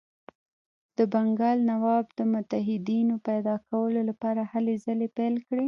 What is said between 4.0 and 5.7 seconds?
لپاره هلې ځلې پیل کړې.